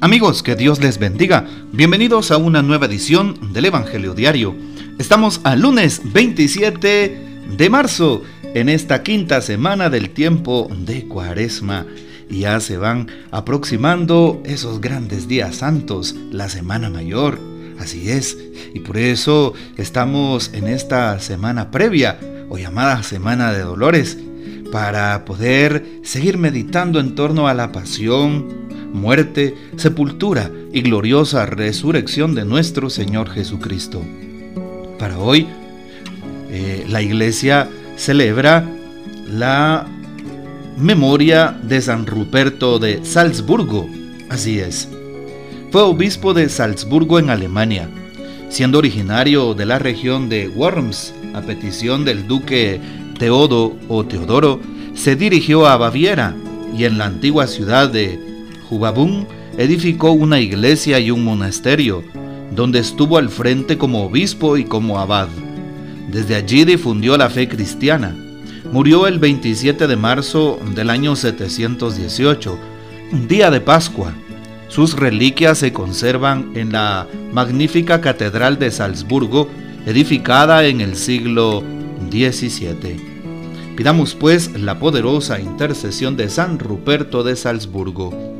[0.00, 1.46] Amigos, que Dios les bendiga.
[1.72, 4.54] Bienvenidos a una nueva edición del Evangelio Diario.
[4.98, 7.18] Estamos al lunes 27
[7.56, 11.86] de marzo, en esta quinta semana del tiempo de Cuaresma.
[12.28, 17.40] Ya se van aproximando esos grandes días santos, la Semana Mayor.
[17.78, 18.36] Así es,
[18.74, 24.18] y por eso estamos en esta semana previa, o llamada Semana de Dolores,
[24.70, 32.44] para poder seguir meditando en torno a la pasión, muerte, sepultura y gloriosa resurrección de
[32.44, 34.02] nuestro Señor Jesucristo.
[34.98, 35.46] Para hoy,
[36.50, 38.68] eh, la iglesia celebra
[39.28, 39.86] la
[40.76, 43.88] memoria de San Ruperto de Salzburgo.
[44.28, 44.88] Así es.
[45.70, 47.88] Fue obispo de Salzburgo en Alemania,
[48.48, 52.80] siendo originario de la región de Worms, a petición del duque
[53.18, 54.60] Teodo o Teodoro,
[54.94, 56.34] se dirigió a Baviera
[56.76, 58.18] y en la antigua ciudad de
[58.68, 59.26] Jubabún
[59.58, 62.02] edificó una iglesia y un monasterio,
[62.54, 65.28] donde estuvo al frente como obispo y como abad.
[66.10, 68.16] Desde allí difundió la fe cristiana.
[68.72, 72.58] Murió el 27 de marzo del año 718,
[73.12, 74.12] un día de Pascua.
[74.68, 79.48] Sus reliquias se conservan en la magnífica Catedral de Salzburgo,
[79.86, 81.62] edificada en el siglo
[82.10, 83.16] XVII.
[83.76, 88.35] Pidamos pues la poderosa intercesión de San Ruperto de Salzburgo.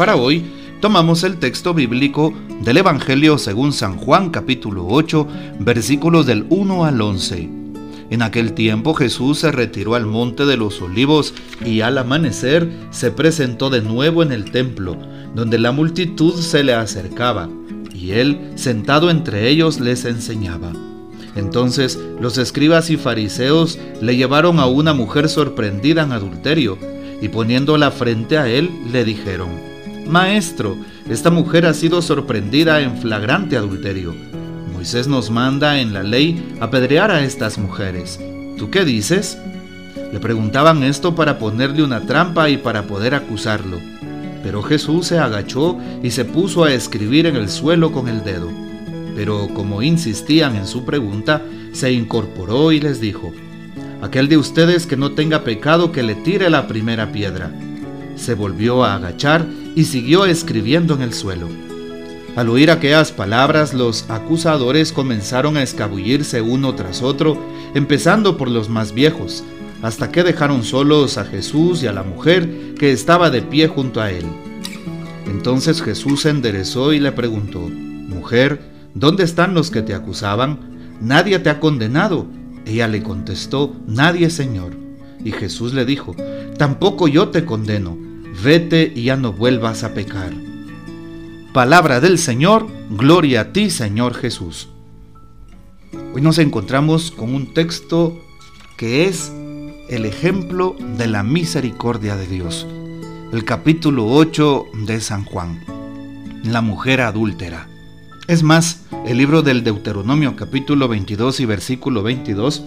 [0.00, 0.42] Para hoy
[0.80, 5.26] tomamos el texto bíblico del Evangelio según San Juan capítulo 8
[5.58, 7.50] versículos del 1 al 11.
[8.08, 11.34] En aquel tiempo Jesús se retiró al monte de los olivos
[11.66, 14.96] y al amanecer se presentó de nuevo en el templo,
[15.34, 17.50] donde la multitud se le acercaba,
[17.92, 20.72] y él, sentado entre ellos, les enseñaba.
[21.36, 26.78] Entonces los escribas y fariseos le llevaron a una mujer sorprendida en adulterio,
[27.20, 29.69] y poniéndola frente a él, le dijeron,
[30.10, 30.76] Maestro,
[31.08, 34.14] esta mujer ha sido sorprendida en flagrante adulterio.
[34.72, 38.20] Moisés nos manda en la ley apedrear a estas mujeres.
[38.58, 39.38] ¿Tú qué dices?
[40.12, 43.78] Le preguntaban esto para ponerle una trampa y para poder acusarlo.
[44.42, 48.50] Pero Jesús se agachó y se puso a escribir en el suelo con el dedo.
[49.14, 51.42] Pero como insistían en su pregunta,
[51.72, 53.32] se incorporó y les dijo,
[54.02, 57.52] Aquel de ustedes que no tenga pecado que le tire la primera piedra.
[58.20, 61.48] Se volvió a agachar y siguió escribiendo en el suelo.
[62.36, 67.42] Al oír aquellas palabras, los acusadores comenzaron a escabullirse uno tras otro,
[67.74, 69.42] empezando por los más viejos,
[69.80, 74.02] hasta que dejaron solos a Jesús y a la mujer que estaba de pie junto
[74.02, 74.26] a él.
[75.24, 78.60] Entonces Jesús se enderezó y le preguntó, Mujer,
[78.92, 80.98] ¿dónde están los que te acusaban?
[81.00, 82.26] Nadie te ha condenado.
[82.66, 84.76] Ella le contestó, Nadie, Señor.
[85.24, 86.14] Y Jesús le dijo,
[86.58, 88.09] Tampoco yo te condeno
[88.42, 90.32] vete y ya no vuelvas a pecar.
[91.52, 94.68] Palabra del Señor, gloria a ti Señor Jesús.
[96.14, 98.20] Hoy nos encontramos con un texto
[98.76, 99.32] que es
[99.88, 102.66] el ejemplo de la misericordia de Dios.
[103.32, 105.60] El capítulo 8 de San Juan.
[106.44, 107.68] La mujer adúltera.
[108.28, 112.62] Es más, el libro del Deuteronomio capítulo 22 y versículo 22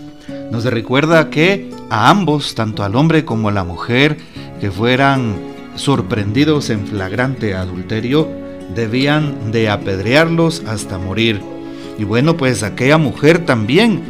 [0.52, 4.18] nos recuerda que a ambos, tanto al hombre como a la mujer,
[4.60, 8.30] que fueran sorprendidos en flagrante adulterio,
[8.76, 11.42] debían de apedrearlos hasta morir.
[11.98, 14.02] Y bueno, pues aquella mujer también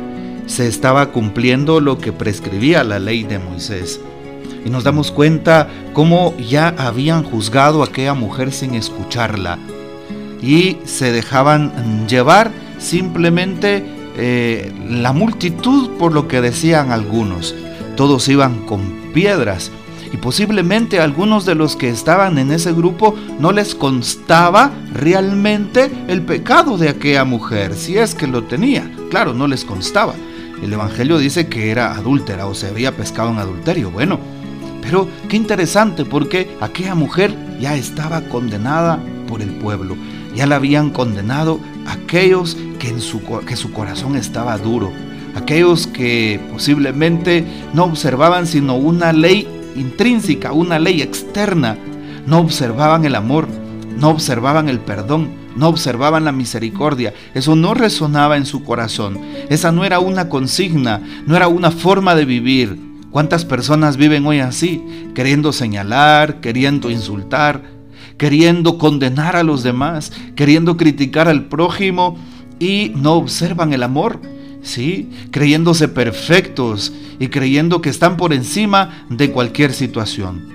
[0.46, 4.00] se estaba cumpliendo lo que prescribía la ley de Moisés.
[4.66, 9.57] Y nos damos cuenta cómo ya habían juzgado a aquella mujer sin escucharla.
[10.41, 13.84] Y se dejaban llevar simplemente
[14.18, 17.56] eh, la multitud por lo que decían algunos.
[17.95, 19.72] Todos iban con piedras
[20.12, 26.22] y posiblemente algunos de los que estaban en ese grupo no les constaba realmente el
[26.22, 28.90] pecado de aquella mujer, si es que lo tenía.
[29.09, 30.13] Claro, no les constaba.
[30.62, 33.92] El Evangelio dice que era adúltera o se había pescado en adulterio.
[33.92, 34.19] Bueno,
[34.81, 39.95] pero qué interesante porque aquella mujer ya estaba condenada por el pueblo.
[40.36, 44.92] Ya la habían condenado aquellos que, en su, que su corazón estaba duro,
[45.36, 51.78] aquellos que posiblemente no observaban sino una ley intrínseca, una ley externa.
[52.25, 53.48] No observaban el amor,
[53.98, 57.14] no observaban el perdón, no observaban la misericordia.
[57.34, 59.20] Eso no resonaba en su corazón.
[59.50, 62.80] Esa no era una consigna, no era una forma de vivir.
[63.12, 64.84] ¿Cuántas personas viven hoy así?
[65.14, 67.62] Queriendo señalar, queriendo insultar,
[68.18, 72.18] queriendo condenar a los demás, queriendo criticar al prójimo
[72.60, 74.20] y no observan el amor.
[74.63, 75.10] ¿Sí?
[75.31, 80.50] Creyéndose perfectos y creyendo que están por encima de cualquier situación.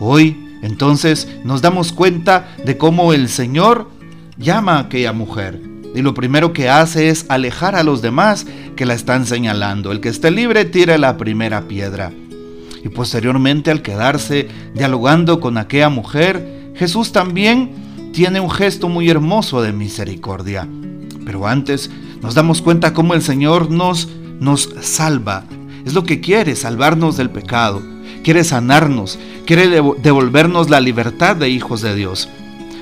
[0.00, 3.90] Hoy Entonces nos damos cuenta de cómo el Señor
[4.36, 5.60] llama a aquella mujer.
[5.94, 8.46] Y lo primero que hace es alejar a los demás
[8.76, 9.90] que la están señalando.
[9.90, 12.12] El que esté libre tire la primera piedra.
[12.84, 17.70] Y posteriormente al quedarse dialogando con aquella mujer, Jesús también
[18.12, 20.68] tiene un gesto muy hermoso de misericordia.
[21.24, 21.90] Pero antes
[22.22, 24.08] nos damos cuenta cómo el Señor nos,
[24.40, 25.44] nos salva.
[25.84, 27.82] Es lo que quiere, salvarnos del pecado.
[28.22, 29.68] Quiere sanarnos, quiere
[30.02, 32.28] devolvernos la libertad de hijos de Dios.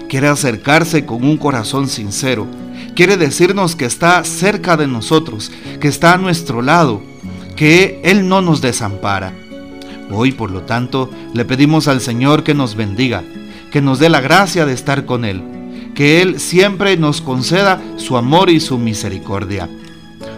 [0.08, 2.46] Quiere acercarse con un corazón sincero.
[2.94, 7.02] Quiere decirnos que está cerca de nosotros, que está a nuestro lado,
[7.56, 9.32] que Él no nos desampara.
[10.10, 13.22] Hoy, por lo tanto, le pedimos al Señor que nos bendiga,
[13.70, 15.42] que nos dé la gracia de estar con Él,
[15.96, 19.68] que Él siempre nos conceda su amor y su misericordia.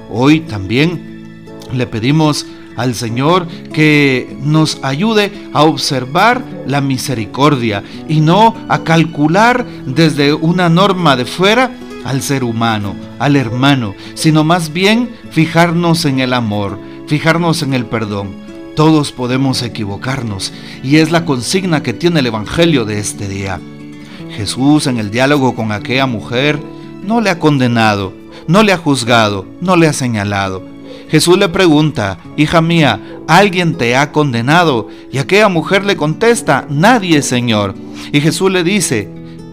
[0.08, 2.46] Hoy también le pedimos
[2.76, 10.69] al Señor que nos ayude a observar la misericordia y no a calcular desde una
[10.69, 11.72] norma de fuera
[12.05, 16.78] al ser humano, al hermano, sino más bien fijarnos en el amor,
[17.08, 18.31] fijarnos en el perdón.
[18.76, 20.52] Todos podemos equivocarnos
[20.84, 23.60] y es la consigna que tiene el Evangelio de este día.
[24.38, 26.61] Jesús en el diálogo con aquella mujer
[27.02, 28.12] no le ha condenado,
[28.46, 30.62] no le ha juzgado, no le ha señalado.
[31.11, 34.87] Jesús le pregunta, hija mía, ¿alguien te ha condenado?
[35.11, 37.75] Y aquella mujer le contesta, nadie, Señor.
[38.12, 39.08] Y Jesús le dice,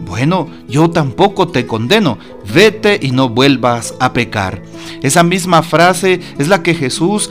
[0.06, 2.18] bueno, yo tampoco te condeno,
[2.54, 4.62] vete y no vuelvas a pecar.
[5.02, 7.28] Esa misma frase es la que Jesús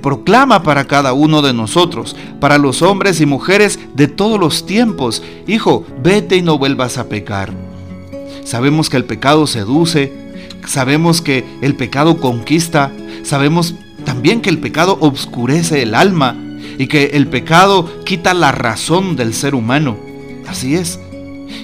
[0.00, 5.22] proclama para cada uno de nosotros, para los hombres y mujeres de todos los tiempos.
[5.46, 7.52] Hijo, vete y no vuelvas a pecar.
[8.44, 10.12] Sabemos que el pecado seduce,
[10.66, 12.90] sabemos que el pecado conquista,
[13.22, 13.74] sabemos
[14.04, 16.36] también que el pecado obscurece el alma
[16.78, 19.96] y que el pecado quita la razón del ser humano.
[20.48, 20.98] Así es.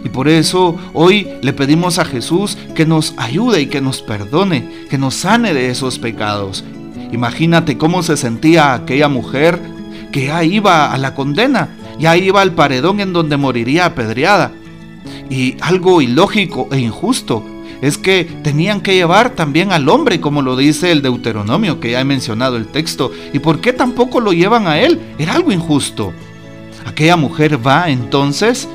[0.05, 4.87] Y por eso hoy le pedimos a Jesús que nos ayude y que nos perdone,
[4.91, 6.65] que nos sane de esos pecados
[7.17, 9.59] Imagínate cómo se sentía aquella mujer
[10.13, 14.53] que ya iba a la condena, ya iba al paredón en donde moriría apedreada.
[15.31, 17.43] Y algo ilógico e injusto
[17.81, 22.03] es que tenían que llevar también al hombre, como lo dice el Deuteronomio, que ya
[22.03, 23.11] he mencionado el texto.
[23.33, 25.01] ¿Y por qué tampoco lo llevan a él?
[25.17, 26.13] Era algo injusto.
[26.85, 28.69] Aquella mujer va entonces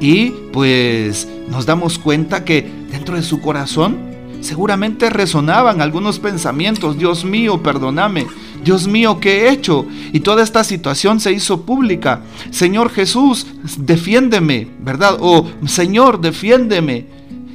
[0.00, 4.07] y pues nos damos cuenta que dentro de su corazón
[4.40, 8.26] Seguramente resonaban algunos pensamientos, Dios mío, perdóname,
[8.64, 9.86] Dios mío, ¿qué he hecho?
[10.12, 12.22] Y toda esta situación se hizo pública.
[12.50, 13.46] Señor Jesús,
[13.78, 15.16] defiéndeme, ¿verdad?
[15.20, 17.06] O Señor, defiéndeme.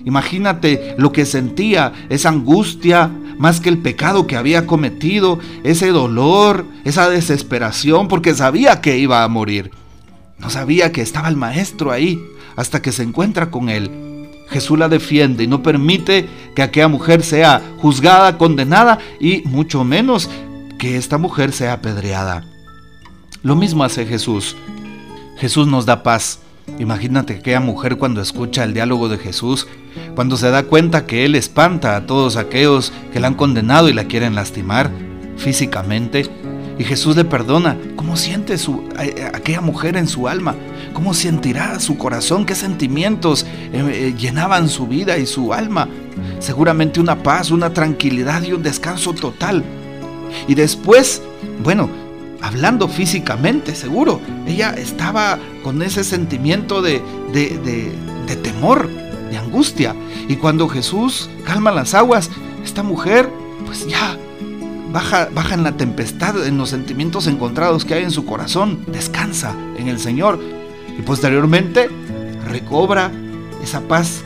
[0.05, 6.65] Imagínate lo que sentía, esa angustia, más que el pecado que había cometido, ese dolor,
[6.83, 9.71] esa desesperación, porque sabía que iba a morir.
[10.39, 12.21] No sabía que estaba el maestro ahí
[12.55, 14.12] hasta que se encuentra con él.
[14.53, 20.29] Jesús la defiende y no permite que aquella mujer sea juzgada, condenada y mucho menos
[20.77, 22.45] que esta mujer sea apedreada.
[23.41, 24.55] Lo mismo hace Jesús.
[25.37, 26.39] Jesús nos da paz.
[26.79, 29.67] Imagínate aquella mujer cuando escucha el diálogo de Jesús,
[30.15, 33.93] cuando se da cuenta que Él espanta a todos aquellos que la han condenado y
[33.93, 34.91] la quieren lastimar
[35.35, 36.29] físicamente,
[36.77, 37.77] y Jesús le perdona.
[37.95, 38.55] ¿Cómo siente
[39.33, 40.55] aquella mujer en su alma?
[40.93, 42.45] ¿Cómo sentirá su corazón?
[42.45, 45.87] ¿Qué sentimientos eh, eh, llenaban su vida y su alma?
[46.39, 49.63] Seguramente una paz, una tranquilidad y un descanso total.
[50.47, 51.21] Y después,
[51.63, 51.89] bueno,
[52.41, 57.01] hablando físicamente, seguro, ella estaba con ese sentimiento de,
[57.31, 58.89] de temor,
[59.29, 59.95] de angustia.
[60.27, 62.29] Y cuando Jesús calma las aguas,
[62.63, 63.29] esta mujer,
[63.65, 64.17] pues ya
[64.93, 69.55] baja, baja en la tempestad, en los sentimientos encontrados que hay en su corazón, descansa
[69.75, 70.39] en el Señor
[70.97, 71.89] y posteriormente
[72.47, 73.11] recobra
[73.63, 74.23] esa paz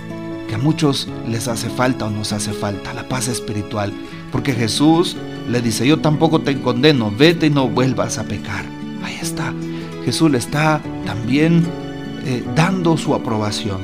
[0.50, 3.94] que a muchos les hace falta o nos hace falta, la paz espiritual.
[4.32, 5.16] Porque Jesús
[5.50, 8.66] le dice, yo tampoco te condeno, vete y no vuelvas a pecar.
[9.04, 9.54] Ahí está.
[10.04, 11.66] Jesús le está también
[12.26, 13.80] eh, dando su aprobación.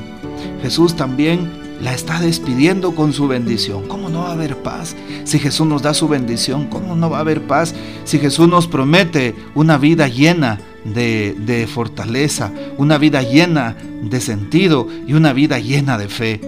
[0.62, 3.88] Jesús también la está despidiendo con su bendición.
[3.88, 4.96] ¿Cómo no va a haber paz?
[5.25, 7.75] Si Jesús nos da su bendición, ¿cómo no va a haber paz?
[8.06, 14.88] Si Jesús nos promete una vida llena de, de fortaleza, una vida llena de sentido
[15.06, 16.42] y una vida llena de fe.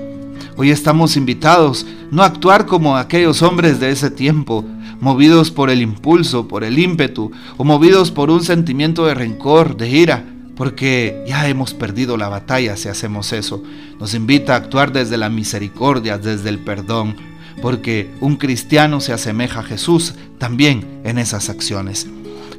[0.55, 4.63] Hoy estamos invitados no a actuar como aquellos hombres de ese tiempo,
[5.01, 9.89] movidos por el impulso, por el ímpetu, o movidos por un sentimiento de rencor, de
[9.89, 10.23] ira,
[10.55, 13.61] porque ya hemos perdido la batalla si hacemos eso.
[13.99, 17.15] Nos invita a actuar desde la misericordia, desde el perdón,
[17.61, 22.07] porque un cristiano se asemeja a Jesús también en esas acciones.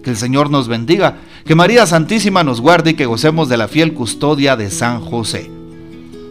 [0.03, 3.69] Que el Señor nos bendiga, que María Santísima nos guarde y que gocemos de la
[3.69, 5.51] fiel custodia de San José.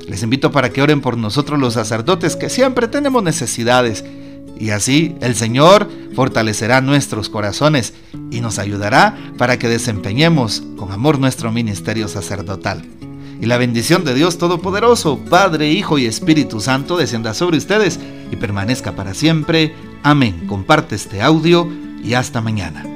[0.08, 4.06] Les invito para que oren por nosotros los sacerdotes que siempre tenemos necesidades
[4.58, 7.94] y así el Señor fortalecerá nuestros corazones
[8.32, 12.84] y nos ayudará para que desempeñemos con amor nuestro ministerio sacerdotal.
[13.42, 18.00] Y la bendición de Dios Todopoderoso, Padre, Hijo y Espíritu Santo, descienda sobre ustedes
[18.32, 19.76] y permanezca para siempre.
[20.04, 20.48] Amén.
[20.48, 21.68] Comparte este audio
[22.02, 22.95] y hasta mañana.